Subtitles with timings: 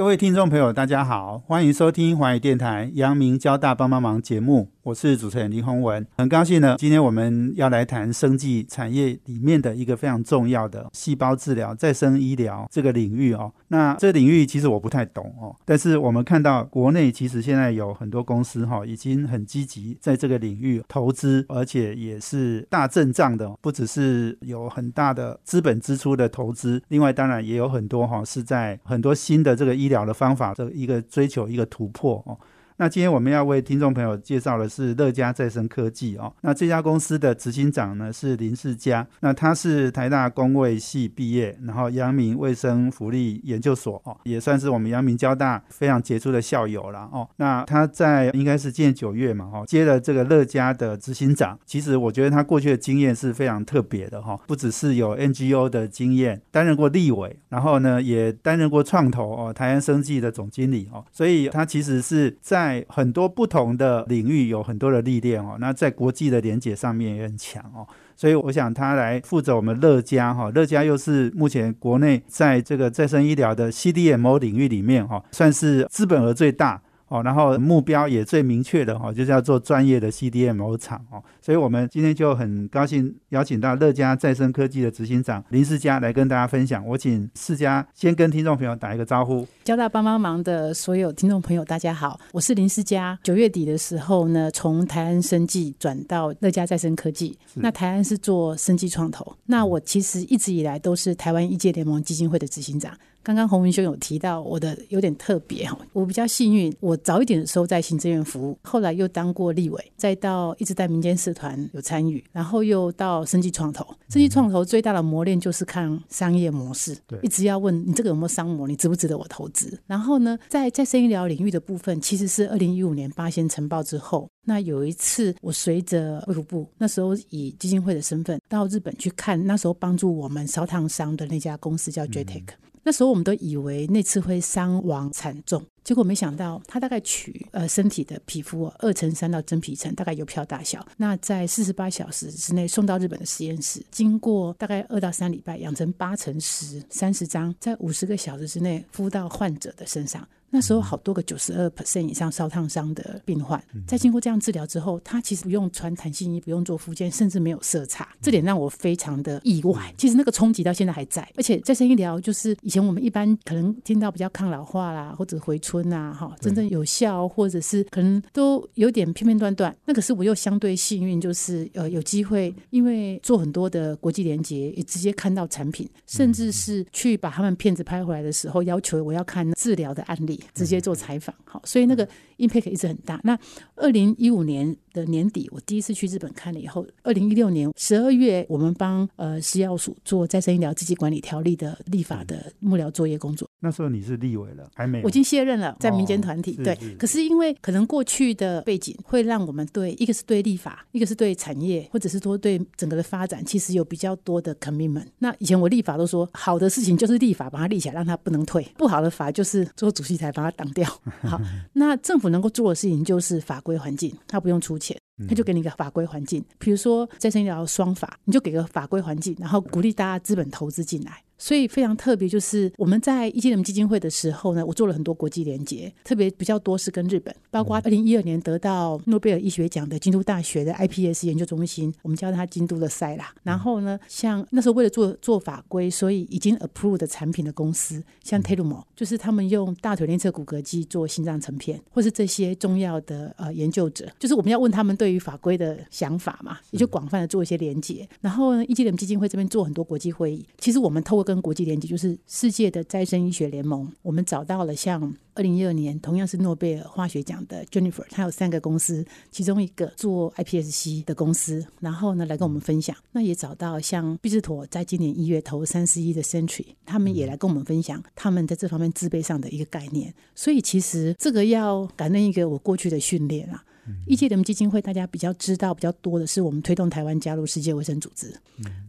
[0.00, 4.70] 各位听众朋友，大家好，欢迎收听华语电台阳明交大帮帮忙节目。
[4.82, 13.52] 我是主持人林宏文，很高兴呢，今天我们要来谈生技产业里面的一个非常重要的细胞治疗、再生医疗这个领域哦。
[13.68, 32.38] 那这领域其实我不太懂哦，但是我们看到国内其实现在有很多公司哈，已经很积极在这个领域投资，而且也是大阵仗的，不只是有很大的资本支出的投资，另外当然也有很多哈是在很多新的这个医疗的方法这一个追求一个突破哦。
[32.80, 36.32] 那今天我们要为听众朋友介绍的是乐嘉再生科技哦。
[36.40, 47.28] 那这家公司的执行长呢是林世嘉，那他是台大工卫系毕业，然后阳明卫生福利研究所哦，也算是我们阳明交大非常杰出的校友了哦。
[47.36, 51.58] 那他在应该是今年九月嘛哦，接了这个乐嘉的执行长。
[51.66, 76.80] 其实我觉得他过去的经验是非常特别的哈，不只是有 NGO 的经验，担任过立委，然后呢也担任过创投哦，台湾生技的总经理哦，所以他其实是在在很多不同的领域有很多的历练哦，那在国际的连接上面也很强哦，所以我想他来负责我们乐嘉哈，乐嘉又是目前国内在这个再生医疗的 CDMO 领域里面哈，算是资本额最大。
[77.10, 86.86] 哦，然后目标也最明确的哦，就是要做专业的 CDMO 厂哦，所以我们今天就很高兴邀请到乐嘉再生科技的执行长林世佳来跟大家分享。
[86.86, 89.44] 我请世嘉先跟听众朋友打一个招呼。
[89.64, 93.18] 交大帮帮忙的所有听众朋友，大家好，我是林世佳。
[93.24, 97.36] 九月底的时候呢，从台安生技转到乐嘉再生科技。
[97.54, 102.96] 那台安是做生技创投，那我其实一直以来都是台湾医界联盟基金会的执行长。
[103.22, 113.84] 刚刚洪文兄有提到我的有点特别哈，我比较幸运，我早一点的时候在行政院服务，后来又当过立委，再到一直在民间社团有参与，然后又到生技创投。
[114.08, 119.78] 生技创投最大的磨练就是看商业模式，一直要问你这个有没有商模，你值不值得我投资？
[119.86, 132.44] 然后呢，在在生医疗领域的部分，其实是二零一五年八仙晨报之后，那有一次我随着卫福部那时候以基金会的身份到日本去看，那时候帮助我们烧烫伤的那家公司叫 JTEC。
[132.82, 140.86] 那时候我们都以为那次会伤亡惨重，结果没想到他大概取呃身体的皮肤二乘三到真皮层，大概邮票大小。
[140.96, 150.26] 那在四十八小时之内送到日本的实验室，经过大概二到三礼拜养成八乘十三十张，在五十个小时之内敷到患者的身上。
[150.52, 159.94] 那时候好多个九十二 percent 以上烧烫伤的病患，在经过这样治疗之后，他其实不用穿弹性衣，不用做复健，甚至没有色差，这点让我非常的意外。
[159.96, 169.72] 其实那个冲击到现在还在，而且再生医疗就是以前我们一般可能听到比较抗老化啦，或者回春啊，哈，真正有效，或者是可能都有点片片段段。
[169.84, 180.40] 那可是我又相对幸运，就是呃有机会，因为做很多的国际连接，也直接看到产品，甚至是去把他们片子拍回来的时候，要求我要看治疗的案例。
[180.52, 182.04] 直接做采访，好，所以那个
[182.38, 183.20] impact 一直很大。
[183.22, 183.38] 那
[183.76, 184.76] 二零一五年。
[184.92, 193.48] 的年底，我第一次去日本看了以后，二零一六年十二月，我们帮呃食药署做再生医疗自己管理条例的立法的幕僚作业工作。
[193.60, 195.00] 那时候你是立委了，还没？
[195.04, 196.52] 我已经卸任了，在民间团体。
[196.64, 205.06] 对，可是因为可能过去的背景，会让我们对一个是对立法，一个是对产业，或者是说对整个的发展，其实有比较多的 commitment。
[205.18, 210.88] 那以前我立法都说，好的事情就是立法把它立起来，让它不能退；不好的法就是做主席台把它挡掉。
[211.22, 211.40] 好，
[211.74, 214.96] 那政府能够做的事情就是法规环境，它不用出钱。
[215.28, 221.22] 他就给你一个法规环境，比如说再生医疗双法，你就给个法规环境，然后鼓励大家资本投资进来。
[221.40, 233.34] 所以非常特别，就是我们在一届人基金会的时候呢，我做了很多国际连接，特别比较多是跟日本，包括二零一二年得到诺贝尔医学奖的京都大学的 iPS 研究中心，我们叫它京都的塞啦。
[233.42, 248.06] 然后呢，像那时候为了做做法规，所以已经 approved 的产品的公司，像 Telumo，就是他们用大腿内侧骨骼肌做心脏成片，或是这些重要的呃研究者，就是我们要问他们对于法规的想法嘛，也就广泛的做一些连接。
[248.20, 255.00] 然后呢，一届人基金会这边做很多国际会议，其实我们透过跟国际连接就是世界的再生医学联盟，我们找到了像
[255.34, 262.96] 二零一二年同样是诺贝尔化学奖的 Jennifer，他有三个公司，其中一个做 iPSC 的公司，然后呢来跟我们分享。
[263.12, 270.12] 那也找到像毕志妥在今年一月投三十一的 Century，他们也来跟我们分享他们在这方面自备上的一个概念。
[270.34, 273.64] 所以其实这个要感恩一个我过去的训练啊。
[274.06, 278.32] 医界联盟基金会大家比较知道比较多的是我们推动台湾加入世界卫生组织。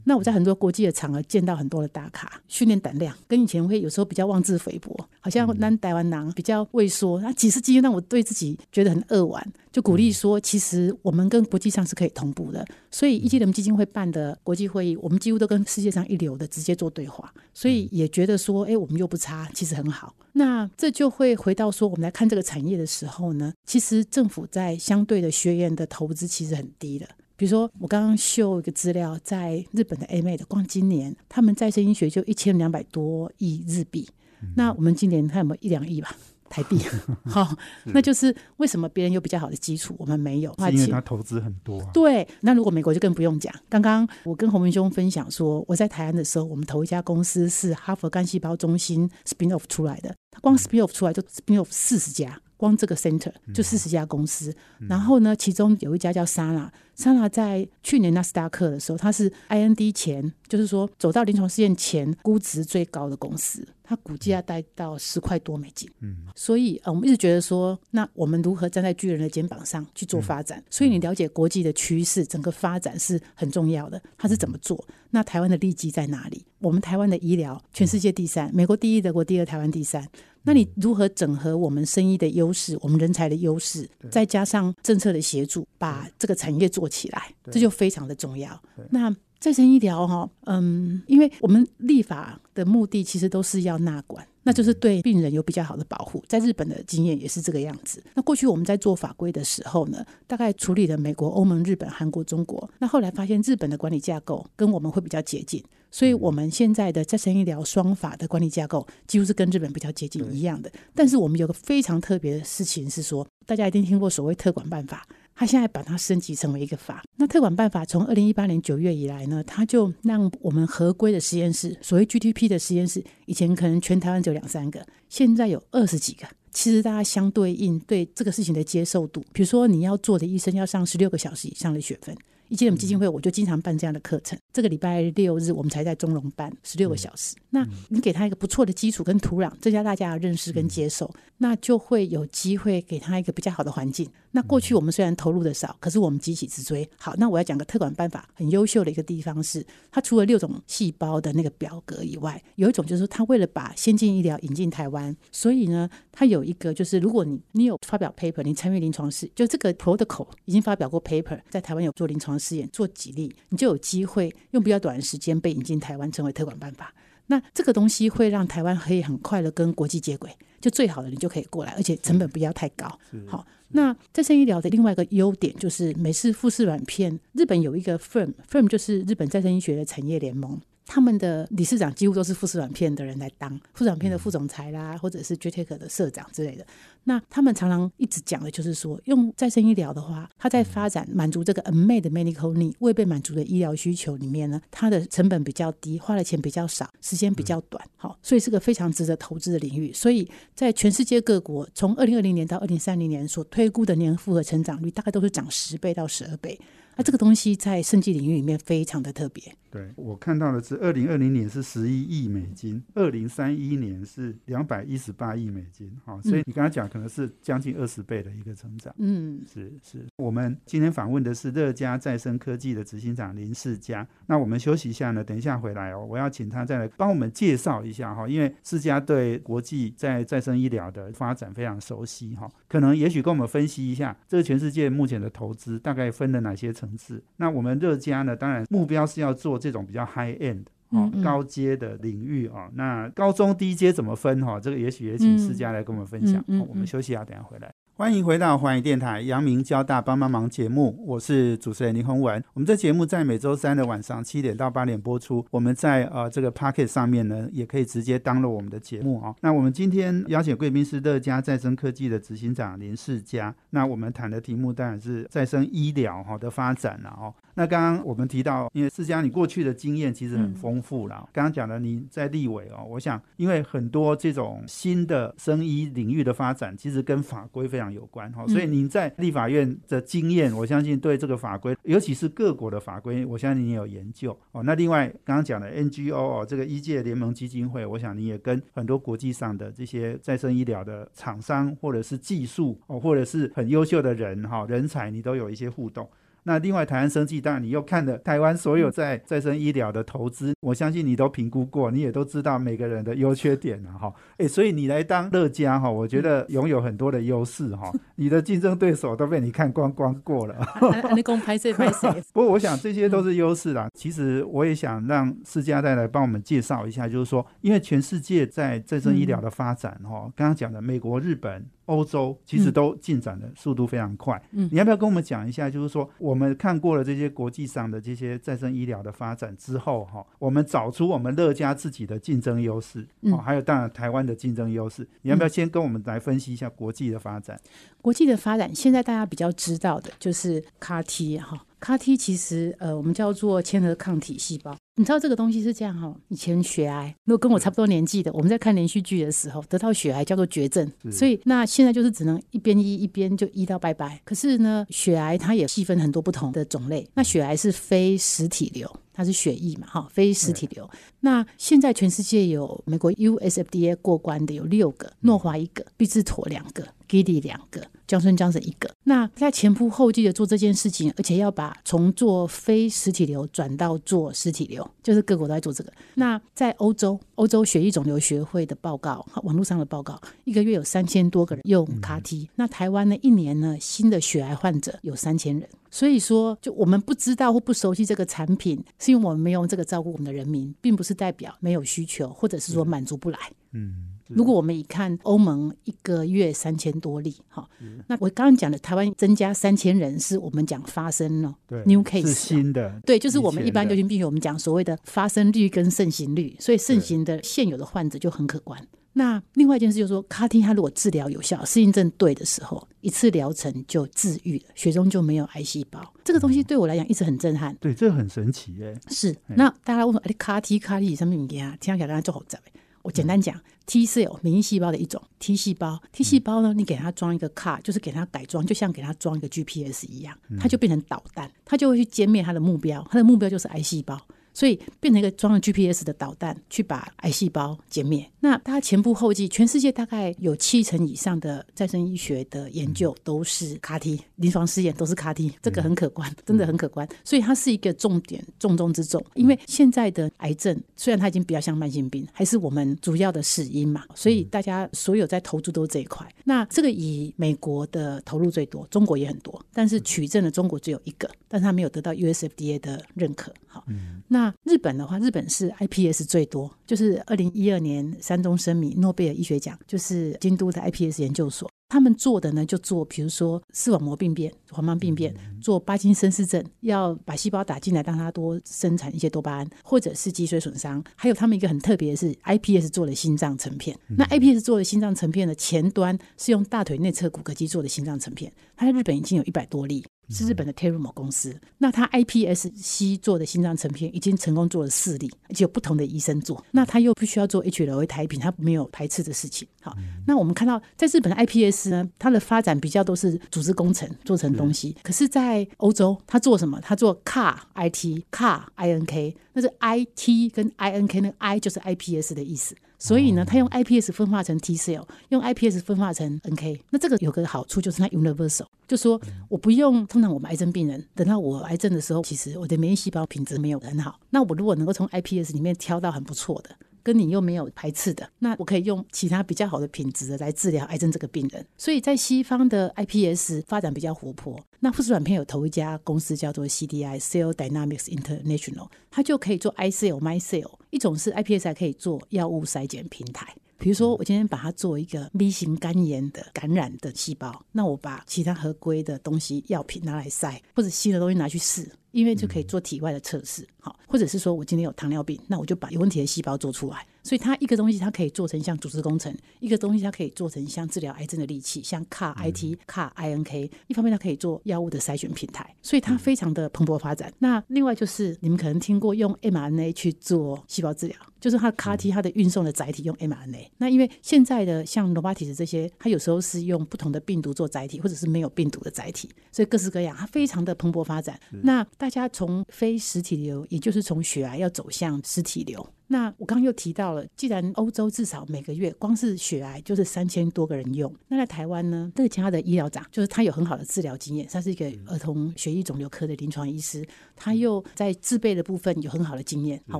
[0.03, 7.19] 那我在很多国际的场合见到很多的大咖，训练胆量跟以前会有时候比较妄自菲薄，好像南台湾囊比较畏缩。
[7.21, 12.65] 那几次机会让我对自己觉得很扼腕，就鼓励说，其实我们跟国际上是可以同步的。
[12.91, 20.13] 所以医界联盟基金会办的国际会议，我们几乎都跟世界上一流的直接做对话，所以也觉得说，哎，我们又不差，其实很好。
[20.33, 27.07] 那这就会回到说，我们来看这个产业的时候呢，其实政府在相对的学员的投资其实很低的。
[27.37, 34.07] 比如说，我刚刚秀一个资料，在日本的 A 妹的，光今年他们再生医学就一千两百多亿日币，
[34.55, 36.15] 那我们今年看有没有一两亿吧？
[36.51, 36.79] 台币，
[37.25, 37.55] 好，
[37.85, 40.53] 那就是为什么别人有比较好的基础，我们没有？
[40.71, 41.81] 因为他投资很多。
[41.93, 43.51] 对，那如果美国就更不用讲。
[43.69, 52.39] 刚刚我跟洪文兄分享说，我在台湾的时候，我们投一家公司是哈佛干细胞中心 spin off 出来的，他光 spin off 出来就 spin off 四十家。
[52.57, 54.55] 光这个 center 就四十家公司，
[54.87, 65.91] 然后呢，其中有一家叫 Sana，Sana 在去年纳斯达克的时候，它是 IND 前，就是说走到临床试验前估值最高的公司，它股价带到十块多美金。
[65.99, 70.63] 嗯，所以呃，我们一直觉得说，那我们如何站在巨人的肩膀上去做发展？
[70.69, 74.01] 所以你了解国际的趋势，整个发展是很重要的。
[74.17, 74.81] 它是怎么做？
[75.09, 76.45] 那台湾的利基在哪里？
[76.59, 80.07] 我们台湾的医疗全世界第三，美国第一，德国第二，台湾第三。
[80.43, 88.57] 那你如何整合我们生意的优势，我们人才的优势，再加上政策的协助，把这个产业做起来，这就非常的重要。
[88.89, 94.25] 那再生医疗哈，嗯，因为我们立法的目的其实都是要纳管。
[94.43, 98.03] 那就是对病人有比较好的保护，在日本的经验也是这个样子。
[98.15, 102.67] 那过去我们在做法规的时候呢，大概处理了美国、欧盟、日本、韩国、中国。
[102.79, 110.71] 那后来发现日本的管理架构跟我们会比较接近，所以我们现在的再生医疗双法的管理架构几乎是跟日本比较接近一样的。
[110.95, 115.05] 但是我们有个非常特别的事情是说，大家一定听过所谓特管办法。
[115.41, 117.03] 他现在把它升级成为一个法。
[117.15, 126.27] 那特管办法从二零一八年九月以来呢，他就让我们合规的实验室，所谓 GTP 的实验室，以前可能全台湾只有两三个，现在有二十几个。
[126.51, 132.15] 其实大家相对应对这个事情的接受度，比如说你要做的医生要上十六个小时以上的学分。
[132.51, 134.37] 以前我们基金会，我就经常办这样的课程。
[134.51, 137.33] 这个礼拜六日，我们才在中龙办十六个小时。
[137.51, 144.05] 那你给他一个不错的基础跟土壤，增加大家的认识跟接受，那就会有机会给他一个比较好的环境。
[144.31, 146.87] 那过去我们虽然投入的少，可是我们急起直追。
[146.97, 162.40] 好，那我要讲个特管办法，很优秀的一个地方是，它除了六种细胞的那个表格以外，有一种就是它为了把先进医疗引进台湾，所以呢，它有一个就是，如果你你有发表 paper，你参与临床试，就这个 protocol 已经发表过 paper，在台湾有做临床。
[162.41, 166.93] 试验做几例，你就有机会用比较短的时间被引进台湾，成为推广办法。
[167.27, 170.29] 那这个东西会让台湾可以很快的跟国际接轨，
[170.59, 172.99] 就最好的你就可以过来，而且成本不要太高。
[173.25, 180.59] 好，那再生医疗的另外一个优点就是美式富士软片，日本有一个 firm，firm 就是日本再生医学的产业联盟。
[180.85, 186.65] 他们的理事长几乎都是富士软片的人来当富士软片的副总裁啦，或者是 Jetec 的社长之类的。
[187.03, 199.91] 那他们常常一直讲的就是说，用再生医疗的话，它在发展满足这个 unmet medical need 未被满足的医疗需求里面呢，它的成本比较低，花的钱比较少，时间比较短，好，所以是个非常值得投资的领域。
[199.93, 206.59] 所以在全世界各国，从二零二零年到二零三零年所推估的年复合成长率，大概都是涨十倍到十二倍。
[206.95, 209.43] 那这个东西在生技领域里面非常的特别。
[209.71, 215.89] 对我看到的是，二零二零年是十一亿美金，二零三一年是两百一十八亿美金。
[216.03, 218.93] 哦，所以你刚才讲可能是将近二十倍的一个成长。
[218.97, 220.05] 嗯，是是。
[220.17, 224.05] 我们今天访问的是乐嘉再生科技的执行长林世嘉。
[224.25, 237.23] 那我们休息一下呢，等一下回来哦，我要请他再来帮我们介绍一下哈，因为世嘉对国际在再生医疗的发展非常熟悉哈，可能也许跟我们分析一下，这个全世界目前的投资大概分了哪些层次？
[237.37, 239.61] 那我们乐家呢，当然目标是要做。
[239.61, 244.59] 这种比较 high end 哦高阶的领域啊，那高中低阶怎么分哈？
[244.59, 246.43] 这个也许也请世家来跟我们分享。
[246.67, 247.70] 我们休息一下，等下回来。
[248.01, 252.43] 欢迎回到环宇电台阳明交大帮帮忙节目，我是主持人林宏文。
[252.55, 255.45] 我们这节目在每周三的晚上七点到八点播出。
[255.51, 259.35] 我们在呃这个 p o c k e t 上面呢，也可以直接登录我们的节目啊。
[259.41, 263.53] 那我们今天邀请贵宾是乐嘉再生科技的执行长林世嘉。
[263.69, 267.31] 那我们谈的题目当然是再生医疗哈的发展了哦。
[267.53, 271.29] 那刚刚我们提到，因为世嘉你过去的经验其实很丰富了。
[271.31, 277.90] 刚刚讲了你在立委哦，我想因为很多这种新的生医领域的发展，其实跟法规非常。
[277.91, 278.45] 常有关哈。
[278.47, 284.63] 所以您在立法院的经验，我相信对这个法规，尤其是各国的法规，我相信你有研究哦。
[284.63, 296.09] 那另外刚刚讲的 NGO 哦，这个医界联盟基金会，我想你也跟很多国际上的这些再生医疗的厂商或者是技术哦，或者是很优秀的人哈人才，你都有一些互动。
[296.43, 304.11] 那另外，台湾生技当然你又看了台湾所有在再生医疗的投资，我相信你都评估过，你也都知道每个人的优缺点了哈。
[304.37, 307.91] 哎，所以你来当乐嘉哈，我觉得拥有很多的优势哈。
[308.15, 310.55] 你的竞争对手都被你看光光过了。
[311.15, 312.09] 你公拍谁拍谁？
[312.33, 313.87] 不过我想这些都是优势啦。
[313.93, 321.65] 其实我也想让世嘉再来帮我们介绍一下，就是说，因为全世界在再生医疗的发展哈，刚刚讲的美国、日本。
[321.91, 325.69] 欧洲其实都进展的速度非常快，嗯，你要不要跟我们讲一下？
[325.69, 337.59] 就是说，我们看过了这些国际上的这些再生医疗的发展之后，哈，我们找出我们乐嘉自己的竞争优势，哦，还有当然台湾的竞争优势，你要不要先跟我们来分析一下国际的发展？
[338.01, 344.75] 国际的发展，现在大家比较知道的就是 CAR-T 哈，CAR-T 其实呃，我们叫做嵌合抗体细胞。
[344.95, 346.13] 你知道这个东西是这样哈？
[346.27, 354.21] 以前血癌，如果跟我差不多年纪的，我们在看连续剧的时候，得到血癌叫做绝症，所以那现在就是只能一边医一边就医到拜拜。
[354.25, 358.91] 可是呢，血癌它也细分很多不同的种类，那血癌是非实体瘤。
[359.13, 360.89] 它是血液嘛，哈，非实体瘤。
[361.19, 368.89] 那现在全世界有美国 USFDA 过关的有六个，诺华一个，必治妥两个，Gidi 两个，江村江省一个。
[369.03, 375.91] 那在前仆后继的做这件事情，而且要把从做非实体瘤转到做实体瘤，就是各国都在做这个。
[376.15, 382.49] 那在欧洲，欧洲血液肿瘤学会的报告，网络上的报告，一个月有三千多个人用卡 T。
[382.55, 385.67] 那台湾呢，一年呢，新的血癌患者有三千人。
[385.89, 393.37] 所以说，就我们不知道或不熟悉这个产品，是因为我们没有这个照顾我们的人民，并不是代表没有需求，或者是说满足不来。
[393.73, 397.67] 嗯，如果我们一看欧盟一个月三千多例，哈，
[398.07, 408.79] 那我刚刚讲的台湾增加三千人，是我们讲发生了对 new case 是新的，对，就是我们一般流行病学我们讲所谓的发生率跟盛行率，所以盛行的现有的患者就很可观。
[409.13, 416.01] 那另外一件事就是说，卡 T 它如果治疗有效、适应症对的时候，一次疗程就治愈了，血中就没有癌细胞。
[416.23, 417.75] 这个东西对我来讲一直很震撼。
[417.81, 418.97] 对，这很神奇耶。
[419.09, 419.35] 是。
[419.47, 421.75] 那大家问说，哎，卡 T 卡 T 什么物件啊？
[421.81, 422.57] 听起来跟它做好杂
[423.03, 434.19] 我简单讲，T cell 免疫细胞的一种 T 细胞，T 细胞呢，你给它装一个 car，，就是给它改装，就像给它装一个 GPS 一样，它就变成导弹，它就会去歼灭它的目标，它的目标就是癌细胞。
[434.53, 438.29] 所以变成一个装了 GPS 的导弹，去把癌细胞歼灭。
[438.39, 447.07] 那它前仆后继，全世界大概有七成以上的再生医学的研究都是 CAR-T，临床试验都是 CAR-T，这个很可观，真的很可观。
[447.23, 449.23] 所以它是一个重点，重中之重。
[449.35, 456.27] 因为现在的癌症虽然它已经比较像慢性病，还是我们主要的死因嘛，所以大家所有在投注都是这一块。
[456.43, 463.53] 那这个以美国的投入最多，中国也很多，但是取证的中国只有一个，但是它没有得到 USFDA 的认可。
[463.67, 463.85] 好，
[464.27, 464.40] 那。
[464.41, 475.31] 那日本的话，日本是 iPS 最多，就是二零一二年山东生米诺贝尔医学奖，就是京都的 iPS 研究所，他们做的呢，就做比如说视网膜病变、黄斑病变，
[475.61, 483.95] 做巴金森氏症，要把细胞打进来，让它多生产一些多巴胺，或者是脊髓损伤，还有他们一个很特别的是 iPS 做了心脏成片。
[484.17, 490.03] 那 iPS 做的心脏成片的前端是用大腿内侧骨骼肌做的心脏成片，它在日本已经有一百多例。
[490.29, 496.63] 是日本的 Terumo 公司，那他 iPSC 做的心脏成片已经成功做了四例，而且有不同的医生做。
[496.71, 499.67] 那他又不需要做 HLA 台品，他没有排斥的事情。
[499.81, 499.93] 好，
[500.25, 504.95] 那我们看到在日本的 iPS 呢，它的发展比较都是组织工程做成东西。
[505.03, 506.79] 可是，在欧洲，他做什么？
[506.79, 512.73] 他做 CAR IT CAR INK，那是 IT 跟 INK，那个 I 就是 iPS 的意思。
[513.01, 516.79] 所以呢，他用 iPS 分化成 T cell，用 iPS 分化成 NK。
[516.91, 520.05] 那这个有个好处就是它 universal，就说我不用。
[520.05, 524.19] 通常我们癌症病人等到我癌症的时候，其实我的免疫细胞品质没有很好。
[524.29, 526.69] 那我如果能够从 iPS 里面挑到很不错的，
[527.03, 531.65] 跟你又没有排斥的，那我可以用其他比较好的品质的来治疗癌症这个病人。
[531.77, 534.59] 所以在西方的 iPS 发展比较活泼。
[534.79, 540.71] 那富士软片有投一家公司叫做 CDI Cell Dynamics International，它就可以做 iCell、MyCell。
[540.89, 551.89] 一种是 iPS 还可以做药物筛检平台，比如说我今天把它做一个 B 型肝炎的感染的细胞，那我把其他合规的东西药品拿来筛，或者新的东西拿去试。
[552.11, 557.05] 因为就可以做体外的测试，好，或者是说我今天有糖尿病，那我就把有问题的细胞做出来。
[557.23, 563.69] 所以它一个东西它可以做成像组织工程，一个东西它可以做成像治疗癌症的利器，像 CAR IT、CAR INK。
[563.87, 567.31] 一方面它可以做药物的筛选平台，所以它非常的蓬勃发展。
[567.37, 571.15] 那另外就是你们可能听过用 mRNA 去做细胞治疗。
[571.39, 573.67] 就是它的 CAR T，它的运送的载体用 mRNA。
[573.77, 581.39] 那因为现在的像 Novartis 这些，它有时候是用不同的病毒做载体，或者是没有病毒的载体，所以各式各样，它非常的蓬勃发展。
[581.63, 585.87] 那大家从非实体流，也就是从血癌要走向实体流。
[586.11, 599.81] 那我刚刚又提到了，既然欧洲至少每个月光是血癌就是三千多个人用，那在台湾呢，这其他的医疗长就是他有很好的治疗经验，他是一个儿童血液肿瘤科的临床医师，他又在自备的部分有很好的经验。
[599.87, 599.97] 好，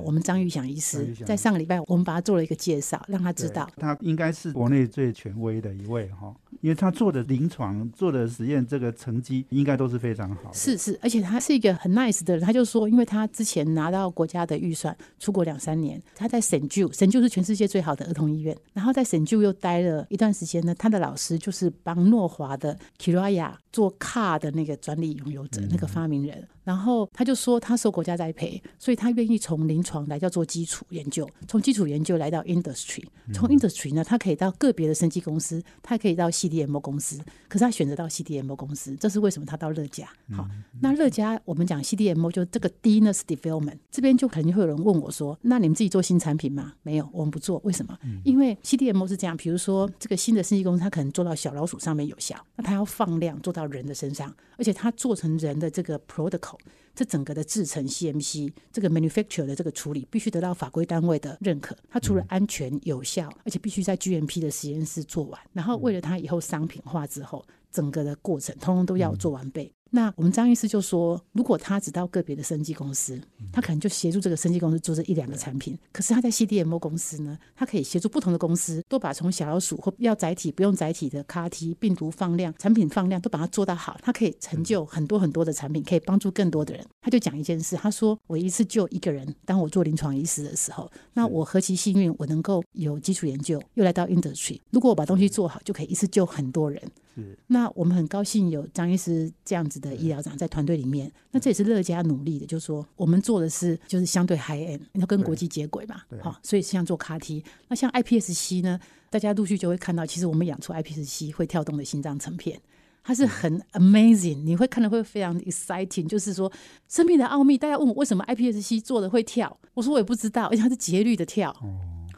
[0.00, 6.34] 我们张玉祥医师在上个礼拜我们把他做了一个介绍，让他知道他应该是国内最权威的一位哈。
[6.60, 10.52] 因为他做的临床做的实验，这个成绩应该都是非常好。
[10.52, 20.74] 是是，而且他是一个很 nice 的人，他就说，因为他之前拿到国家的预算，出国两三年，他在神旧，神旧是全世界最好的儿童医院，然后在神旧又待了一段时间呢。
[20.74, 26.46] 他的老师就是帮诺华的 Kiraya 做 car 的那个专利拥有者，那个发明人。
[26.64, 33.02] 然后他就说，他受国家栽培，所以他愿意从临床来叫做基础研究，从基础研究来到 industry，
[33.32, 39.46] 从 industry 呢，他可以到个别的生技公司，他可以到 CDMO 公司，可是他选择到 CDMO 公司，这是为什么？
[39.46, 40.08] 他到乐嘉。
[40.30, 40.48] 好，
[40.80, 46.74] 那乐嘉我们讲 CDMO 就这个 D 呢是 development 这边就肯定会有人问我说，那你们自己做新产品吗？
[46.82, 47.98] 没有，我们不做，为什么？
[48.24, 56.51] 因为 CDMO 是这样，比如说这个新的生技公司，它可能做到小老鼠上面有效，那它要放量做到人的身上，而且它做成人的这个 protocol。
[56.94, 69.72] 这整个的制成 CMC 这个 manufacture 的这个处理必须得到法规单位的认可，它除了安全有效，而且必须在 GMP 的实验室做完，然后为了它以后商品化之后，整个的过程通通都要做完备。
[69.94, 73.20] 那我们张医师就说，如果他只到个别的生技公司，
[73.52, 75.78] 他可能就协助这个生技公司做这一两个产品。
[75.92, 86.82] 可是他在 CDMO 公司呢，他可以协助不同的公司，都把从小老鼠或要载体不用载体的 CAR-T 病毒放量、产品放量都把它做到好，他可以成就很多很多的产品，可以帮助更多的人。
[87.02, 89.22] 他就讲一件事，他说我一次救一个人。
[89.44, 94.58] 当我做临床医师的时候，那我何其幸运，我能够有基础研究，又来到 industry。
[94.70, 96.80] 如果我把东西做好，就可以一次救很多人。
[97.14, 101.12] 是，那我们很高兴有张医师这样子的医疗长在团队里面。
[101.30, 106.02] 那这也是乐嘉努力的，就是说我们做的是就是相对 high end，要跟国际接轨嘛。
[106.20, 108.78] 好，所以像做 CAR T，那像 iPSC 呢，
[109.10, 112.60] 大家陆续就会看到，其实我们养出 iPSC 会跳动的心脏成片，
[113.02, 116.50] 它是很 amazing，你会看的会非常 exciting，就是说
[116.88, 117.58] 生命的奥秘。
[117.58, 121.54] 大家问我为什么 iPSC 做的会跳，我说我也不知道，而且它是节律的跳。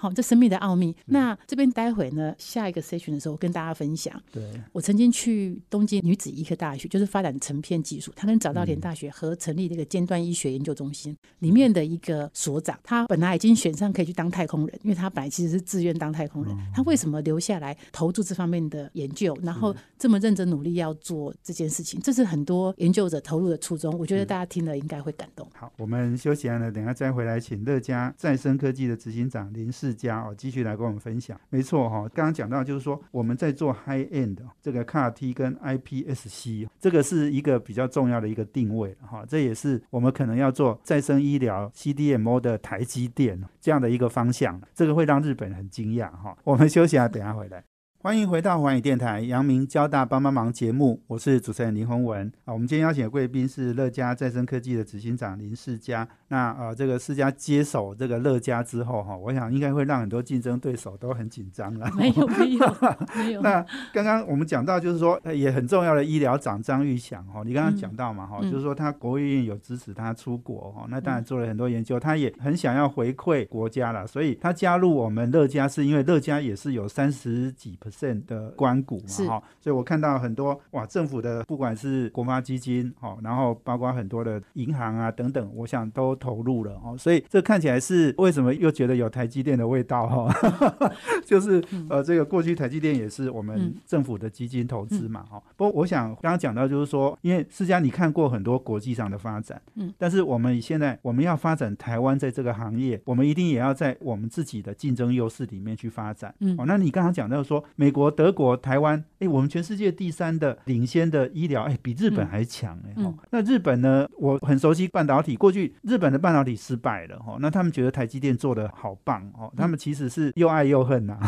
[0.04, 0.94] 好，这生命的奥秘。
[1.06, 4.22] 那这边待会呢，下一个 session 的时候，跟大家分享。
[4.30, 16.54] 对，我曾经去东京女子医科大学，就是发展成片技术，他跟早稻田大学合成立这个尖端医学研究中心里面的一个所长，他本来已经选上可以去当太空人，因为他本来其实是自愿当太空人。
[16.74, 21.98] 他为什么留下来投注这方面的研究，然后这么认真努力要做这件事情？
[22.02, 23.98] 这是很多研究者投入的初衷。
[23.98, 25.48] 我觉得大家听了应该会感动。
[25.54, 31.38] 好，我们休息完了，等下再回来，请乐嘉再生科技的执行长林世家哦，继续来跟我们分享。
[31.50, 46.36] 没错哈，刚刚讲到就是说我们在做 high end 这个 CAR T 跟 iPSC，这个是一个比较重要的一个定位哈，这也是我们可能要做再生医疗 CDMO 的台积电这样的一个方向，这个会让日本很惊讶哈。
[46.44, 47.62] 我们休息啊，等下回来。
[48.04, 52.52] 欢迎回到环宇电台阳明交大帮帮忙节目，我是主持人林宏文啊。
[52.52, 56.06] 我们今天邀请的贵宾是乐嘉再生科技的执行长林世嘉。
[56.28, 61.90] 那呃，这个世嘉接手这个乐嘉之后哈，我想应该会让很多竞争对手都很紧张了。
[61.96, 62.76] 没有没有
[63.16, 63.40] 没有。
[63.40, 77.78] 那刚刚我们讲到就是说也很重要的医疗长张玉祥哈，你刚刚讲到嘛哈，就是说他国务院有支持他出国哈，那当然做了很多研究，他也很想要回馈国家了，所以他加入我们乐嘉是因为乐嘉也是有三十几。
[78.26, 90.34] 的关谷嘛哈，所以我看到很多哇，政府的不管是国发基金哈，然后包括很多的银行啊等等，我想都投入了哦，所以这看起来是为什么又觉得有台积电的味道哈，
[91.24, 95.42] 就是呃这个过去台积电也是我们政府的基金投资嘛哈。
[95.56, 107.62] 不过我想刚刚讲到就是说，因为世嘉你看过很多国际上的发展，嗯，但是我们现在我们要发展台湾在这个行业，我们一定也要在我们自己的竞争优势里面去发展，嗯，哦，那你刚刚讲到说。
[107.84, 113.12] 美国、德国、台湾，哎，我们全世界第三的领先的医疗，哎，比日本还强，哎，哈。
[113.30, 114.08] 那日本呢？
[114.16, 117.36] 我很熟悉半导体，过去日本的半导体失败了，哈。
[117.40, 121.18] 那他们觉得台积电做的好棒，哦，他们其实是又爱又恨 呐，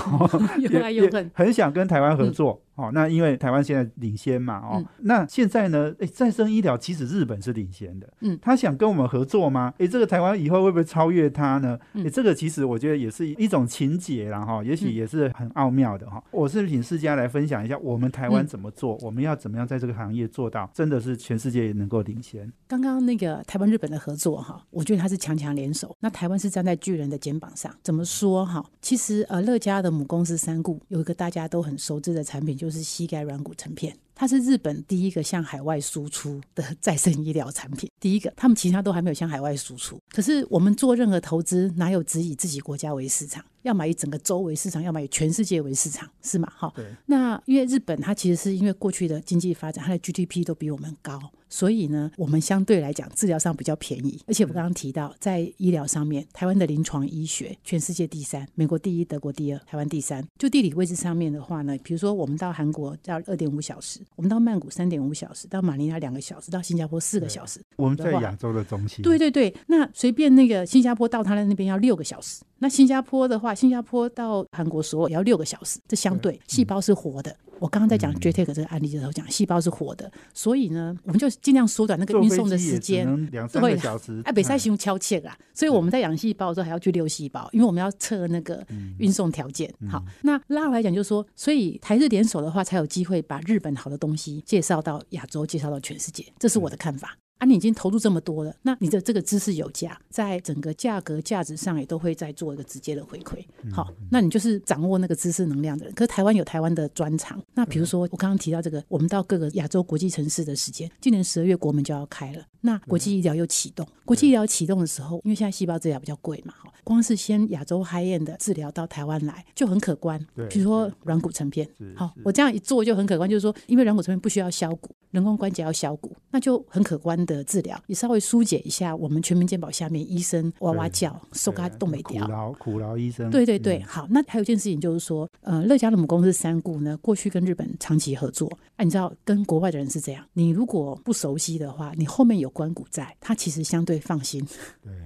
[0.59, 2.63] 又爱又恨，很想跟台湾合作。
[2.77, 9.75] 哦，那因为台湾现在领先嘛，哦，嗯那现在呢，诶，再生医疗其实日本是领先的，嗯他想跟我们合作吗？
[9.79, 11.79] 诶，这个台湾以后会不会超越他呢？
[11.95, 16.23] 嗯诶，这个其实我觉得也是一种情节啦，哈，也许嗯也是很奥妙的哈。
[16.31, 22.53] 我是请世家来分享一下，我们台湾嗯怎么做，我们要怎么样在这个行业做到真的是全世界也能够领先。
[22.69, 25.97] 刚刚那个台湾日本的合作哈，我觉得它是强强联手。
[26.01, 28.65] 那台湾是站在巨人的肩膀上，怎么说哈？
[28.83, 33.97] 其实呃，乐嘉的母公司三顾有一个大家都很熟知的产品，就是膝盖软骨成片。
[34.19, 39.99] 它是日本第一个向海外输出的 再生医疗产品，第一个，他们其他都还没有向海外输出。
[40.09, 43.45] 可是我们做任何投资，哪有只以自己国家为市场？
[43.61, 46.51] 要么以整个州为市场，要么以全世界为市场，是吗？
[46.57, 54.21] 哈，对，那因为日本它其实是因为过去的经济发展，它的 GDP 都比我们高，所以呢，我们相对来讲治疗上比较便宜。
[54.27, 60.27] 而且我刚刚提到，在医疗上面，台湾的临床医学全世界第三，美国第一，德国第二，台湾第三。
[60.39, 67.61] 就地理位置上面的话呢，比如说我们到韩国要二点五小时，我们到曼谷三点五小时，到马尼拉两个小时，到新加坡四个小时。
[67.77, 77.35] 我们在亚洲的中心，对对对，那随便那个新加坡到他的那边要六个小时，那新加坡的话，新加坡到韩国所有也要六个小时，这相对细胞是活的。
[77.59, 83.07] 我刚刚在讲嗯 JTEC 这个案例的时候讲，细胞是活的，所以呢，我们就尽量缩短那个运送的时间。
[83.07, 89.73] 能两三对个小时，哎，北塞熊敲切啦，所以我们在养细胞的时候还要去溜细胞，因为我们要测那个嗯运送条件。
[89.89, 97.17] 好，那拉回来讲，就是说，所以台日联手的话，才有机会把日本好的东西介绍到亚洲，介绍到全世界，这是我的看法。
[97.39, 103.45] 啊，你已经投入这么多了，那你的这个知识有价，在整个价格价值上也都会在做一个直接的回馈。
[103.73, 105.95] 好，那你就是掌握那个知识能量的人。
[105.95, 120.47] 可是台湾有台湾的专长，那比如说我刚刚提到这个，我们到各个亚洲国际城市的时间，今年十二月国门就要开了，那国际医疗又启动，国际医疗启动的时候，因为现在细胞治疗比较贵嘛，哈，光是先亚洲 high end 的治疗到台湾来就很可观对。
[120.49, 132.27] 比如说软骨成片好我这样一做就很可观，就是说，因为软骨成片不需要削骨，人工关节要削骨，那就很可观的治疗，也稍微疏解一下我们全民健保下面医生哇哇叫，收他动没苦掉。
[132.29, 144.47] 劳苦劳医生，对对对，嗯好，那还有一件事情就是说，呃，乐嘉的母公司三顾呢，过去跟日本长期合作，啊，你知道跟国外的人是这样，你如果不熟悉的话，你后面有关谷在，他其实相对放心，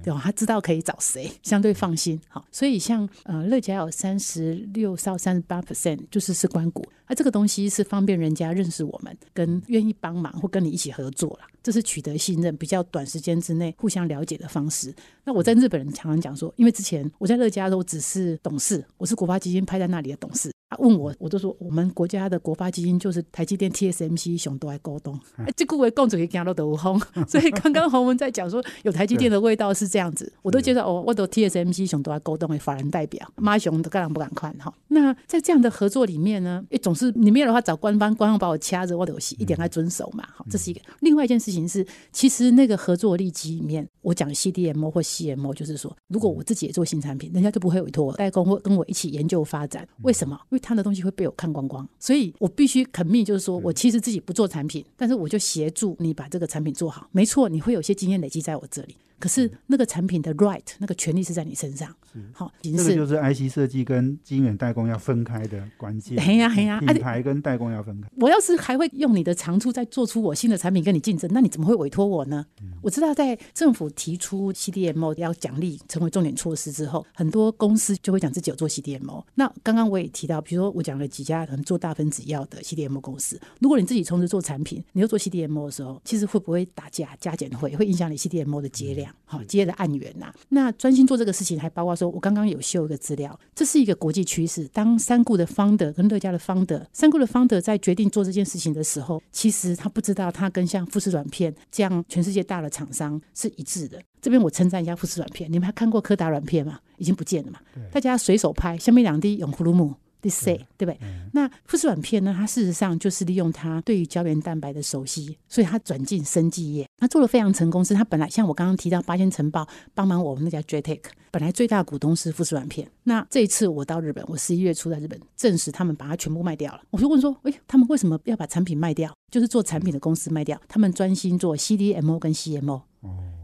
[0.03, 0.13] 对？
[0.21, 2.19] 他知道可以找谁，相对放心。
[2.27, 11.47] 好，所以像呃乐嘉有三十六到三十八 percent 就是是关谷，啊，这个东西是方便人家认识我们，跟愿意帮忙或跟你一起合作啦。
[11.63, 14.93] 这是取得信任，比较短时间之内互相了解的方式。
[15.23, 20.51] 那我在日本人常常讲说，因为之前我在乐嘉的时候只是董事，我是国发基金派在那里的董事。
[20.71, 34.73] 他问我，我就说我们国家的国发基金就是台积电 TSMC 熊都来沟通，哎，这个为共主给讲到都轰， 所以刚刚洪文在讲说有台积电的味道是这样子，我都觉得哦，我都 TSMC 熊都来沟通的法人代表，妈熊都干然不敢看哈。
[34.87, 40.23] 那在这样的合作里面呢，哎，总是你没有的话找官方，官方把我掐着，我得一点来遵守嘛。
[40.33, 40.79] 好，这是一个。
[41.01, 49.85] 另外一件事情是，其实那个合作利基里面，我讲 CDMO 或 CMO，就是说，如果我自己也做新产品，人家就不会委托我代工或跟我一起研究发展。
[50.03, 50.39] 为什么？
[50.49, 57.07] 因为他的东西会被我看光光，所以我必须肯命，就是说我其实自己不做产品，但是我就协助你把这个产品做好。
[57.11, 58.95] 没错，你会有些经验累积在我这里。
[59.21, 61.95] 可是那个产品的 right 那个权利是在你身上，
[62.33, 66.21] 好，这个就是 IC 设计跟晶圆代工要分开的关键。
[66.21, 68.09] 嘿呀嘿呀啊品牌跟代工要分开。
[68.17, 72.45] 我要是还会用你的长处再做出我新的产品跟你竞争，那你怎么会委托我呢？
[72.81, 79.23] 我知道在政府提出 CDMO 要奖励成为重点措施之后，很多公司就会讲自己有做 CDMO。
[79.35, 94.67] 那刚刚我也提到，比如说我讲了几家可能做大分子药的 CDMO 公司，如果你自己从事做产品，你又做 CDMO 的时候，其实会不会打架加减会会影响你 CDMO 的接量，好接的案源呐、那专心做这个事情，还包括说我刚刚有秀一个资料，这是一个国际趋势。
[94.73, 104.01] 当三顾的 founder 跟乐嘉的 founder，三顾的 founder 在决定做这件事情的时候，其实他不知道他跟像富士软片这样全世界大的厂商是一致的。
[104.21, 106.79] 这边我称赞一下富士软片，你们还看过柯达软片吗？
[106.97, 107.59] 已经不见了嘛？
[107.91, 109.95] 大家随手拍，下面两滴永葫芦木。
[110.21, 110.99] 第 say 对不对？
[111.33, 112.33] 那富士软片呢？
[112.37, 117.83] 它事实上就是利用它对于胶原蛋白的熟悉，所以它转进生技业，它做的非常成功。
[117.83, 120.99] 是它本来像我刚刚提到八仙城报帮忙我们那家 JTEC，
[121.31, 122.87] 本来最大股东是富士软片。
[123.03, 126.81] 那这一次我到日本，我十一月初在日本证实他们把它全部卖掉了。
[126.91, 129.11] 我就问说，诶，他们为什么要把产品卖掉？
[129.31, 132.81] 就是做产品的公司卖掉，他们专心做 CDMO 跟 CMO。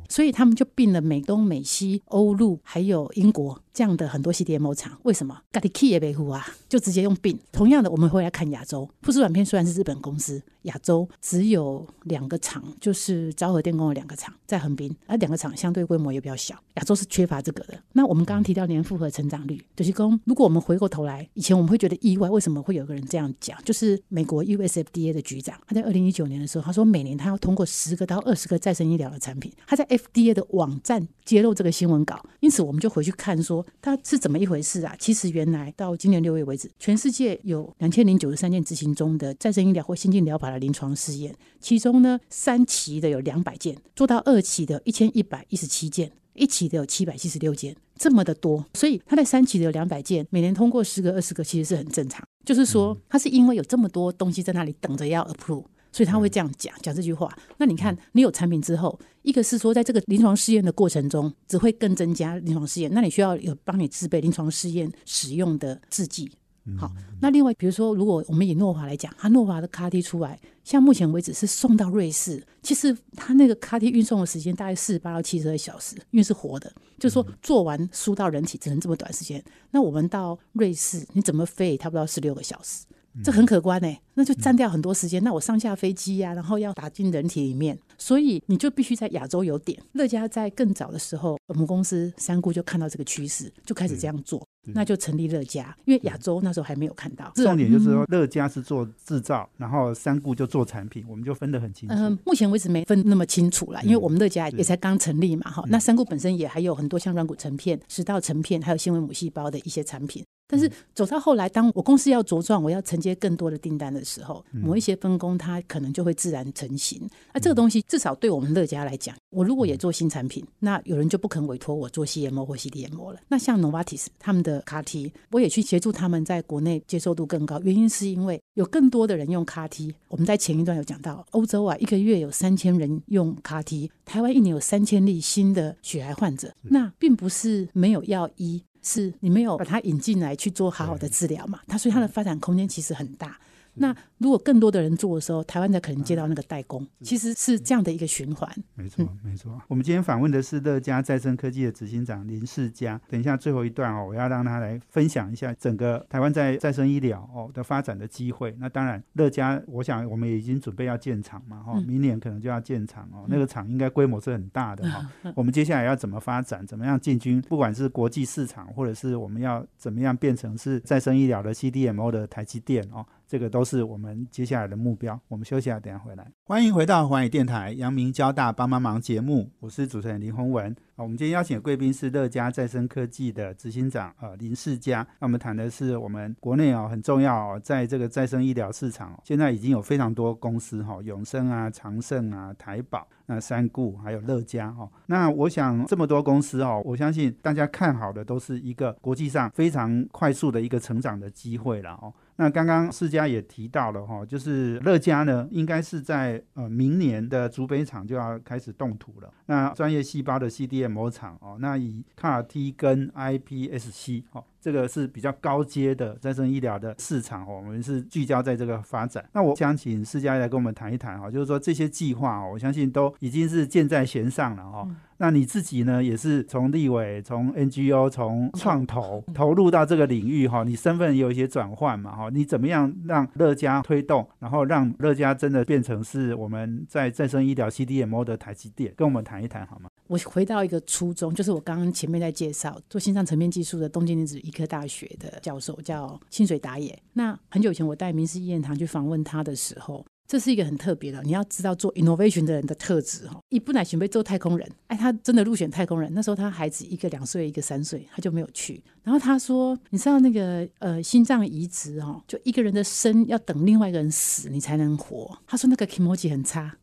[0.09, 5.39] 所以他们就并了美东、美西、欧陆还有英国这样的很多 CDMO 厂，为什么？
[5.51, 7.37] 咖喱 key 也被呼啊，就直接用病。
[7.51, 17.79] 同样的，我们会来看亚洲，富士软片虽然是日本公司，亚洲只有两个厂，就是昭和电工的两个厂在横滨，而两个厂相对规模也比较小，亚洲是缺乏这个的。
[17.93, 23.55] 那我们刚刚提到年复合成长率，就是说，如果我们回过头来，以前我们会觉得意外，为什么会有个人这样讲？
[23.63, 34.95] 就是美国 USFDA 的局长，他在二零一九年的时候，他说每年他要通过十个到二十个再生医疗的产品，他在 FDA 的网站揭露这个新闻稿，因此我们就回去看说他是怎么一回事啊？
[34.99, 47.75] 其实原来到今年六月为止，全世界有两千零九十三件执行中的再生医疗或先进疗法的临床试验，其中呢三期的有两百件，做到二期的一千一百一十七件，一期的有七百七十六件。
[47.99, 52.23] 这么的多，所以它在三期的有两百件，每年通过十个、二十个，其实是很正常。
[52.45, 55.65] 就是说，它是因为有这么多东西在那里等着要 approve，
[55.97, 57.35] 所以他会这样讲讲这句话。
[57.57, 66.29] 那你看，你有产品之后，一个是说，在这个临床试验的过程中，只会更增加临床试验，那你需要有帮你制备临床试验使用的制剂。
[66.77, 79.43] 好，那另外，比如说，如果我们以诺华来讲，它诺华的 CAR-T 出来，像目前为止是送到瑞士，其实它那个 CAR-T 运送的时间大概四十八到七十二小时，因为是活的，就是说做完输到人体只能这么短时间。
[79.71, 81.75] 那我们到瑞士，你怎么飞？
[81.77, 82.85] 差不多十六个小时，
[83.23, 85.23] 这很可观呢，那就占掉很多时间。
[85.23, 89.81] 那我上下飞机呀，然后要打进人体里面，所以你就必须在亚洲有点。
[89.93, 94.45] 乐嘉在更早的时候，我们公司三姑就看到这个趋势，就开始这样做。
[94.73, 97.31] 那就成立乐嘉，因为亚洲那时候还没有看到。
[97.35, 101.95] 重点就是说，乐嘉是做制造，然后三顾就做产品，我们就分得很清楚。
[101.95, 105.63] 嗯，目前为止没分那么清楚了，因为我们乐嘉也才刚成立嘛，哈。
[105.67, 110.21] 那三顾本身也还有很多像软骨成片、食道成片，还有纤维母细胞的一些产品。
[110.49, 117.05] 但是走到后来，当我公司要茁壮，我要承接更多的订单的时候，某一些分工它可能就会自然成型。
[117.33, 123.19] 那这个东西至少对我们乐家来讲，我如果也做新产品，那有人就不肯委托我做 CMO 或 CDMO 了。
[123.29, 129.93] 那像 Novartis 他们的 CAR-T，我也去协助他们在国内接受度更高，原因是因为有更多的人用 CAR-T。
[130.09, 138.63] 我们在前一段有讲到，欧洲啊一个月有三千人用 CAR-T，台湾一年有三千例新的血癌患者，那并不是没有药医。
[138.83, 141.59] 是你没有把它引进来去做好好的治疗嘛？
[141.67, 143.37] 它所以它的发展空间其实很大。
[143.77, 148.49] 那如果更多的人做的时候，台湾才可能接到那个代工，其实是这样的一个循环。
[148.75, 149.61] 没错，没错。
[149.67, 152.99] 我们今天访问的是乐嘉再生科技的执行长林世嘉。
[153.09, 158.55] 等一下最后一段哦，我要让他来分享一下整个台湾在再生医疗哦的发展的机会。
[158.59, 163.25] 那当然，乐嘉，我想我们也已经准备要建厂嘛，哈，明年可能就要建厂哦。
[163.27, 165.07] 那个厂应该规模是很大的哈。
[165.35, 166.65] 我们接下来要怎么发展？
[166.65, 167.41] 怎么样进军？
[167.41, 173.05] 不管是国际市场，或者是我们要怎么样变成是再生医疗的 CDMO 的台积电哦。
[173.27, 175.19] 这个都是我们接下来的目标。
[175.27, 176.25] 我们休息下，等下回来。
[176.45, 180.73] 欢迎回到环宇电台阳明交大帮帮忙节目，我是主持人林宏文。
[180.95, 185.05] 啊，我们今天邀请的贵宾是乐嘉再生科技的执行长呃林世嘉。
[185.19, 194.89] 那我们谈的是我们国内啊很重要哦，在这个再生医疗市场，现在已经有非常多公司哈，永生啊、长盛啊、台宝、那三固还有乐嘉哈。
[195.07, 202.13] 那我想这么多公司哦，我相信大家看好的都是一个国际上非常快速的一个成长的机会了哦。
[202.37, 209.33] 那刚刚世嘉也提到了哈，就是乐嘉呢，应该是在呃明年的竹北厂就要开始动土了。
[209.47, 214.43] 那专业细胞的 CDMO 厂哦，那以 CAR-T 跟 iPSC 哦。
[214.59, 219.23] 这个是比较高阶的再生医疗的市场哦，我们是聚焦在这个发展。
[219.33, 224.87] 那我想请施嘉来跟我们谈一谈哈，就是说这些计划哦，我相信都已经是箭在弦上了哈。
[225.19, 232.29] 那你自己呢，也是从立委、从 NGO、从创投投入到这个领域哈，你身份也有一些转换嘛哈。
[232.31, 239.89] 你怎么样让乐嘉推动，然后让乐嘉真的变成是我们在再生医疗 CDMO 的台积电，跟我们谈一谈好吗？
[240.07, 246.97] 我回到一个初衷，就是我刚刚前面在介绍做心脏层面技术的东京电子医科大学的教授叫清水打野。
[247.13, 253.39] 那很久以前我带明师医院堂去访问他的时候，这是一个很特别的，你要知道做 innovation 的人的特质哈。
[253.49, 256.11] 一不乃准备做太空人，哎，他真的入选太空人。
[256.13, 258.81] 那时候他孩子一个两岁，一个三岁，他就没有去。
[259.03, 265.37] 然后他说，你知道那个呃心脏移植哈，就一个人的生要等另外一个人死，你才能活。
[265.47, 266.75] 他说那个 emoji 很差。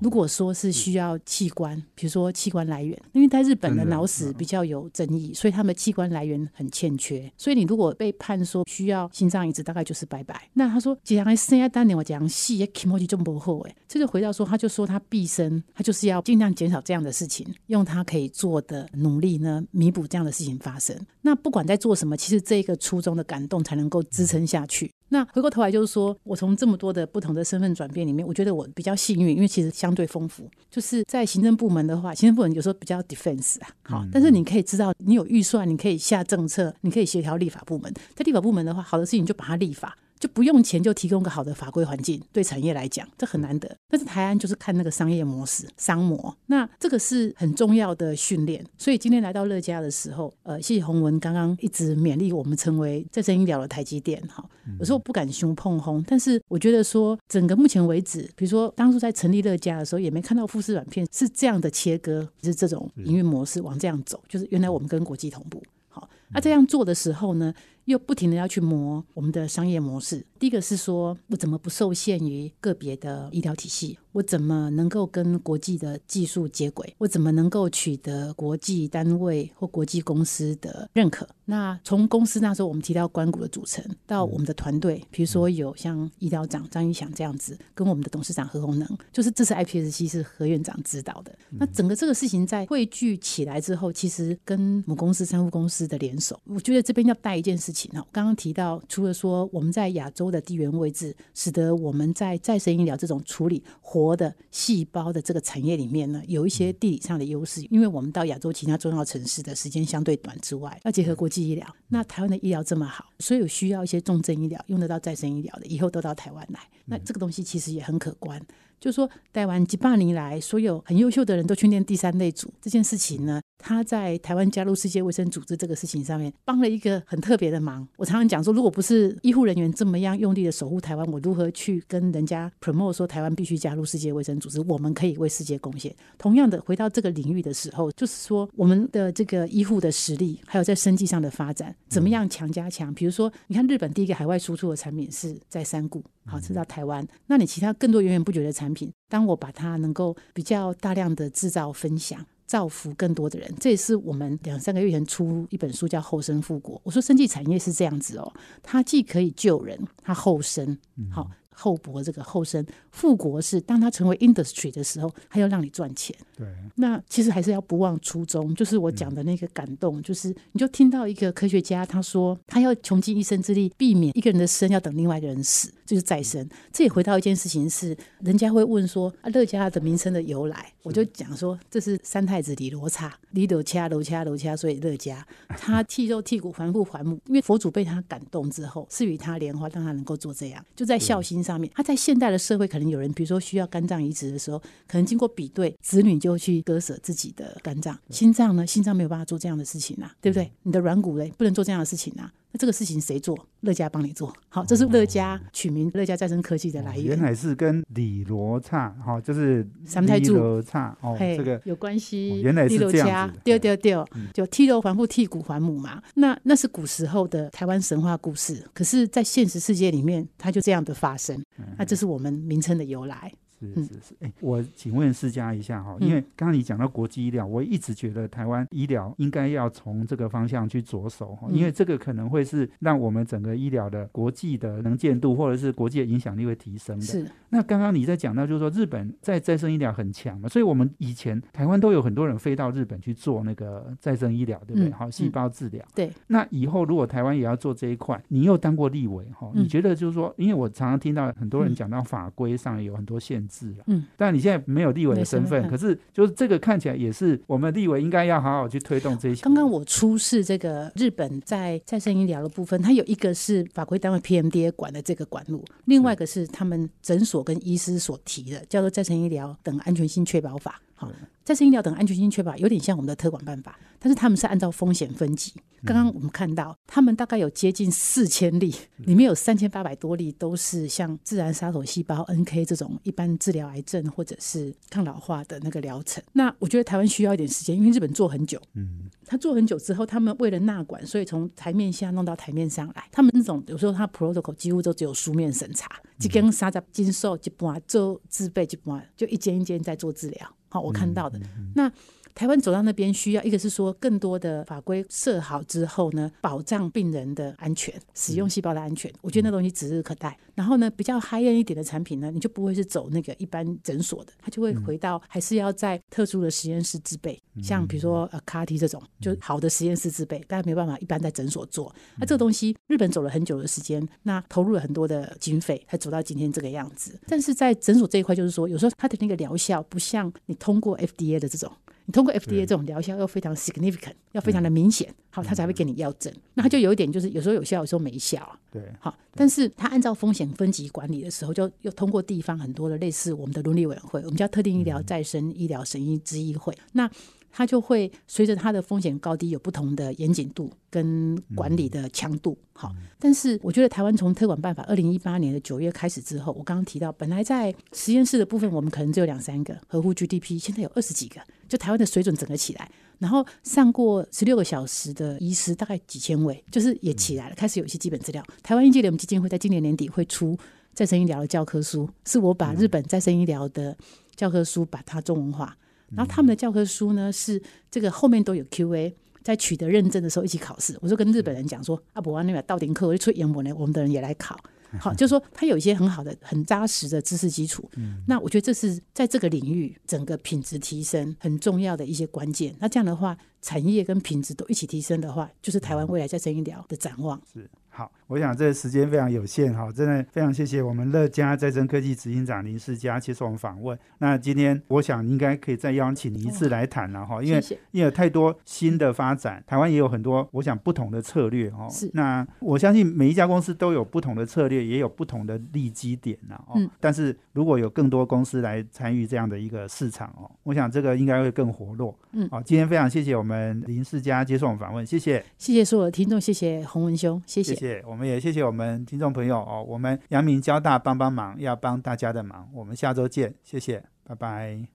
[0.00, 7.30] 如果说是需要器官，比如说器官来源，因为在日本的脑死比较有争议，所以他们器官来源很欠缺。
[7.36, 10.48] 所以你如果被判说需要心脏移植，大概就是拜拜。
[10.52, 20.96] 那他说，既然生下当年我讲细，emoji 就不后哎，这就回到说，他就说他毕生他就是要尽量减少这样的事情，用他可以做的努力呢，弥补这样的事情发生。
[21.20, 24.90] 那不管在做什么，其实这个初衷的感动才能够支撑下去。
[25.10, 30.48] 那回过头来就是说，我从这么多的不同的身份转变里面，我觉得我比较幸运，因为其实相对丰富。
[30.70, 37.92] 就是在行政部门的话，行政部门有时候比较 defense 啊，好，但是你可以知道，你有预算，你可以下政策，你可以协调立法部门。
[38.14, 39.96] 在立法部门的话，好的事情就把它立法。
[40.18, 43.76] 就不用钱就提供个好的法规环境，对产业来讲这很难得。
[43.88, 48.64] 但是台湾就是看那个商业模式、商模，那这个是很重要的训练。
[48.76, 54.44] 所以今天来到乐嘉的时候，呃，谢谢洪文刚刚一直勉励我们成为再生医疗的台积电哈。
[54.78, 65.62] 有时候不敢凶碰轰，但是我觉得说整个目前为止，比如说当初在成立乐嘉的时候，也没看到富士软片是这样的切割，是这种营运模式往这样走，就是原来我们跟国际同步。
[65.88, 67.54] 好，那这样做的时候呢？
[67.88, 70.24] 又不停的要去磨我们的商业模式。
[70.38, 73.98] 第一个是说，我怎么不受限于个别的医疗体系？
[74.12, 76.94] 我怎么能够跟国际的技术接轨？
[76.98, 81.26] 我怎么能够取得国际单位或国际公司的认可？
[81.46, 91.34] 那从公司那时候我们提到关谷的组成，到我们的团队，比如说有像医疗长张玉祥这样子，跟我们的董事长何鸿能，就是这次 IPSC 是何院长指导的。
[91.50, 97.77] 那整个这个事情在汇聚起来之后，其实跟母公司、三富公司的联手，我觉得这边要带一件事情。
[97.86, 111.66] 刚刚提到，除了说我们在亚洲的地缘位置，使得我们在再生医疗这种处理活的细胞的这个产业里面呢，有一些地理上的优势，因为我们到亚洲其他重要城市的时间相对短之外，要结合国际医疗。
[111.88, 116.60] 那台湾的医疗这么好，所以有需要一些重症医疗用得到再生医疗的，以后都到台湾来。
[116.86, 118.40] 那这个东西其实也很可观。
[118.80, 127.86] 就说台湾几百年来，所有很优秀的人都去念第三类组这件事情呢，他在台湾加入世界卫生组织这个事情上面帮了一个很特别的忙。
[127.96, 135.94] 我常常讲说，如果不是医护人员这么样用力的守护台湾，我如何去跟人家 promote 说台湾必须加入世界卫生组织，我们可以为世界贡献？
[136.16, 142.94] 同样的，回到这个领域的时候，就是说我们的这个医护的实力，还有在生计上的发展，怎么样强加强？
[142.94, 148.90] 比如说，你看日本第一个海外输出的产品是在山谷，好是到台湾，那你其他更多源源不绝的产品。
[149.08, 156.76] 当我把它能够比较大量的制造分享，造福更多的人，这也是我们两三个月前出一本书叫《后生复国》。
[156.82, 160.76] 我说生技产业是这样子哦，它既可以救人，它后生，
[161.12, 161.30] 好。
[161.60, 166.14] 厚薄这个后生富国是，当它成为 industry 的时候，它要让你赚钱。
[166.36, 176.46] 对，那其实还是要不忘初衷，就是我讲的那个感动，就是你就听到一个科学家他说，他要穷尽一生之力，避免一个人的生要等另外一个人死，就是再生。
[176.70, 191.38] 这也回到一件事情是，人家会问说啊，乐家的名称的由来，我就讲说这是三太子李罗刹，李罗掐罗掐罗掐，所以乐家他剃肉剔骨还父还母，因为佛祖被他感动之后，赐予他莲花，让他能够做这样，就在孝心。
[191.38, 198.66] 上面，他在现代的社会，可能有人，比如说需要肝脏移植的时候，可能经过比对，子女就去割舍自己的肝脏、心脏呢？
[198.66, 200.50] 心脏没有办法做这样的事情呐，对不对？
[200.64, 202.28] 你的软骨嘞，不能做这样的事情呐。
[202.50, 203.36] 那这个事情谁做？
[203.60, 207.06] 乐嘉帮你做好，这是乐嘉取名乐嘉再生科技的来源。
[207.06, 212.40] 原来是跟李罗刹哈，就是三太子罗刹哦，这个有关系。
[212.40, 213.40] 原来是这样子。
[213.44, 216.00] 丢丢丢，就剃头还父，剔骨还母嘛。
[216.14, 221.42] 那那是古时候的台湾神话故事，可是，在现实世界里面，它就这样的发生。
[221.76, 223.32] 那这是我们名称的由来。
[223.60, 237.04] 是是是，哎，我请问施加一下哈，因为刚刚你讲到国际医疗，我一直觉得台湾医疗应该要从这个方向去着手哈，因为这个可能会是让我们整个医疗的国际的能见度或者是国际的影响力会提升的。
[237.04, 237.26] 是。
[237.50, 244.90] 那刚刚你在讲到就是说日本在再生医疗很强嘛，所以我们以前台湾都有很多人飞到日本去做那个再生医疗，对不对？
[244.90, 245.82] 好，细胞治疗。
[245.94, 246.10] 对。
[246.26, 253.47] 那以后如果台湾也要做这一块，你又当过立委哈，你觉得就是说，因为我常常听到很多人讲到法规上有很多限
[253.86, 254.04] 嗯。
[254.16, 259.42] 但你现在没有立委的身份，可是就是这个看起来也是我们立委应该要好好去推动这些。
[259.42, 270.80] 刚刚我出示这个日本在再生医疗的部分，它有一个是法规单位 PMDA 管的这个管路，另外一个是他们诊所跟医师所提的，叫做再生医疗等安全性确保法。
[270.98, 271.08] 好，
[271.44, 275.52] 再生医疗等安全性缺乏有点像我们的特管办法，但是他们是按照风险分级。
[275.84, 286.20] 刚刚我们看到，他们大概有接近四千例，里面有三千八百多例都是像自然杀手细胞 NK 这种一般治疗癌症或者是抗老化的那个疗程。
[286.32, 293.08] 那我觉得台湾需要一点时间，因为日本做很久，嗯，他做很久之后，他们为了纳管，所以从台面下弄到台面上来。
[293.12, 295.88] 他们那种有时候他 protocol 几乎都只有书面审查，
[296.20, 300.54] 一根沙子经受一半做自备一半，就一间一间在做治疗。
[300.68, 301.40] 好，我看到的。
[301.74, 301.90] 那
[302.38, 310.38] 台湾走到那边需要一个是说更多的法规设好之后呢，保障病人的安全，使用细胞的安全，我觉得那东西指日可待。
[310.54, 321.92] 然后呢，比较 high end 一点的产品呢，你就不会是走那个一般诊所的，它就会回到还是要在特殊的实验室制备，像比如说呃 CAR T 这种，就好的实验室制备，大家没办法一般在诊所做。
[322.18, 327.18] 那这个东西日本走了很久的时间，那投入了很多的经费，才走到今天这个样子。
[327.26, 331.72] 但是在诊所这一块，就是说有时候它的那个疗效不像你通过 FDA 的这种。
[332.08, 336.32] 你通过 FDA 这种疗效要非常 significant，要非常的明显，好，他才会给你药证。
[336.54, 338.58] 那他就有一点，就是有时候有效，有时候没效。
[338.72, 346.74] 对，好，但是他按照风险分级管理的时候，就又通过地方很多的类似我们的伦理委员会，我们叫特定医疗再生医疗审议之议会。
[346.92, 347.10] 那
[347.50, 352.90] 它就会随着它的风险高低有不同的严谨度跟管理的强度，好。
[353.18, 362.90] 但是我觉得台湾从特管办法二零一八年的九月开始之后，我刚刚提到，本来在实验室的部分，我们可能只有两三个合乎 GDP，现在有二十几个，就台湾的水准整个起来。
[363.18, 368.44] 然后上过十六个小时的医师大概几千位，就是也起来了，开始有一些基本资料。
[368.62, 370.56] 台湾医界联盟基金会在今年年底会出
[370.94, 373.96] 再生医疗的教科书，是我把日本再生医疗的
[374.36, 375.76] 教科书把它中文化。
[376.14, 377.60] 然后他们的教科书呢是
[377.90, 380.96] 这个后面都有 Q&A，在取得认证的时候一起考试。
[381.00, 384.56] 我就跟日本人讲说，啊，不完那边到顶课我就出英文呢，我们的人也来考。
[384.98, 387.90] 好，就是说他有一些很好的、很扎实的知识基础。
[388.26, 392.74] 那我觉得这是在这个领域整个品质提升很重要的一些关键。
[392.78, 397.40] 那这样的话，产业跟品质都一起提升的话，就是台湾未来在生医疗的展望。
[397.52, 397.68] 是。
[397.98, 403.98] 好，我想这个时间非常有限，哈，真的非常谢谢我们乐嘉再生科技执行长林世嘉接受我们访问。
[404.18, 407.58] 那今天我想应该可以再邀请你一次来谈了，哈，因为
[407.90, 411.88] 因为有太多新的发展，台湾也有很多我想不同的策略，哦。
[411.90, 412.08] 是。
[412.14, 416.74] 那我相信每一家公司都有不同的策略，也有不同的利基点呐，哦。
[416.76, 416.88] 嗯。
[417.00, 422.16] 但是如果有更多公司来参与这样的一个市场，哦，我想这个应该会更活络。
[422.30, 422.48] 嗯。
[422.48, 425.44] 好，今天非常谢谢我们林世嘉接受我们访问，谢谢。
[425.58, 428.02] 谢谢所有的听众，谢谢洪文兄，谢谢谢。
[428.06, 434.86] 我们也谢谢我们听众朋友哦，我们阳明交大帮帮忙，要帮大家的忙，我们下周见，谢谢，拜拜。